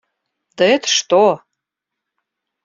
Да 0.57 0.63
это 0.65 0.87
что! 0.87 1.23